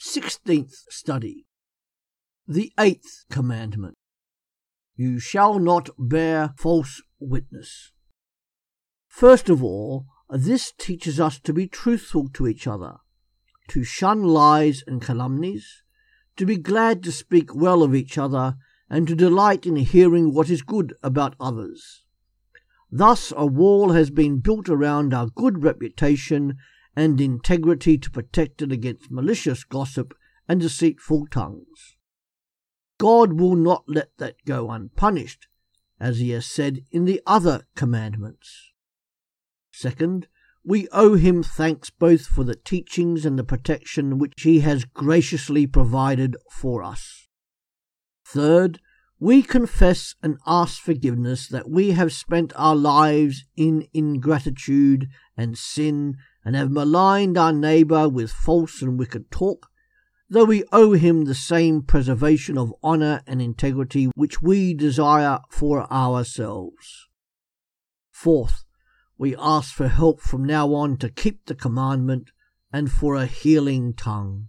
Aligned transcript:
Sixteenth 0.00 0.84
study. 0.88 1.44
The 2.46 2.72
eighth 2.78 3.24
commandment. 3.32 3.96
You 4.94 5.18
shall 5.18 5.58
not 5.58 5.90
bear 5.98 6.54
false 6.56 7.02
witness. 7.18 7.90
First 9.08 9.48
of 9.48 9.60
all, 9.60 10.06
this 10.30 10.72
teaches 10.78 11.18
us 11.18 11.40
to 11.40 11.52
be 11.52 11.66
truthful 11.66 12.28
to 12.34 12.46
each 12.46 12.68
other, 12.68 12.98
to 13.70 13.82
shun 13.82 14.22
lies 14.22 14.84
and 14.86 15.02
calumnies, 15.02 15.82
to 16.36 16.46
be 16.46 16.58
glad 16.58 17.02
to 17.02 17.10
speak 17.10 17.52
well 17.52 17.82
of 17.82 17.92
each 17.92 18.16
other, 18.16 18.54
and 18.88 19.08
to 19.08 19.16
delight 19.16 19.66
in 19.66 19.74
hearing 19.74 20.32
what 20.32 20.48
is 20.48 20.62
good 20.62 20.94
about 21.02 21.34
others. 21.40 22.04
Thus, 22.88 23.32
a 23.36 23.46
wall 23.46 23.90
has 23.90 24.10
been 24.10 24.38
built 24.38 24.68
around 24.68 25.12
our 25.12 25.26
good 25.26 25.64
reputation 25.64 26.56
and 26.98 27.20
integrity 27.20 27.96
to 27.96 28.10
protect 28.10 28.60
it 28.60 28.72
against 28.72 29.08
malicious 29.08 29.62
gossip 29.62 30.14
and 30.48 30.60
deceitful 30.60 31.28
tongues. 31.30 31.94
God 32.98 33.34
will 33.34 33.54
not 33.54 33.84
let 33.86 34.08
that 34.18 34.34
go 34.44 34.72
unpunished, 34.72 35.46
as 36.00 36.18
he 36.18 36.30
has 36.30 36.44
said 36.44 36.80
in 36.90 37.04
the 37.04 37.22
other 37.24 37.68
commandments. 37.76 38.72
Second, 39.70 40.26
we 40.64 40.88
owe 40.90 41.14
him 41.14 41.44
thanks 41.44 41.88
both 41.88 42.26
for 42.26 42.42
the 42.42 42.56
teachings 42.56 43.24
and 43.24 43.38
the 43.38 43.44
protection 43.44 44.18
which 44.18 44.42
he 44.42 44.58
has 44.60 44.84
graciously 44.84 45.68
provided 45.68 46.36
for 46.50 46.82
us. 46.82 47.28
Third, 48.26 48.80
we 49.20 49.42
confess 49.42 50.16
and 50.20 50.38
ask 50.48 50.82
forgiveness 50.82 51.46
that 51.46 51.70
we 51.70 51.92
have 51.92 52.12
spent 52.12 52.52
our 52.56 52.74
lives 52.74 53.44
in 53.56 53.86
ingratitude 53.94 55.06
and 55.36 55.56
sin 55.56 56.16
and 56.44 56.56
have 56.56 56.70
maligned 56.70 57.36
our 57.36 57.52
neighbour 57.52 58.08
with 58.08 58.30
false 58.30 58.80
and 58.82 58.98
wicked 58.98 59.30
talk, 59.30 59.68
though 60.30 60.44
we 60.44 60.64
owe 60.72 60.92
him 60.92 61.24
the 61.24 61.34
same 61.34 61.82
preservation 61.82 62.56
of 62.56 62.72
honour 62.82 63.22
and 63.26 63.40
integrity 63.40 64.06
which 64.14 64.42
we 64.42 64.74
desire 64.74 65.38
for 65.50 65.90
ourselves. 65.92 67.08
Fourth, 68.10 68.64
we 69.16 69.34
ask 69.36 69.74
for 69.74 69.88
help 69.88 70.20
from 70.20 70.44
now 70.44 70.72
on 70.74 70.96
to 70.98 71.08
keep 71.08 71.46
the 71.46 71.54
commandment 71.54 72.30
and 72.72 72.90
for 72.90 73.14
a 73.14 73.26
healing 73.26 73.94
tongue. 73.94 74.48